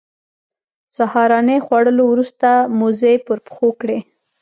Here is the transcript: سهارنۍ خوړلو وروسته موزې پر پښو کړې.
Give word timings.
سهارنۍ 0.95 1.59
خوړلو 1.65 2.03
وروسته 2.09 2.49
موزې 2.77 3.13
پر 3.25 3.37
پښو 3.45 3.69
کړې. 3.81 3.99